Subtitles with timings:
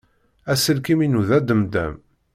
[0.51, 1.95] Aselkim-inu d ademdam.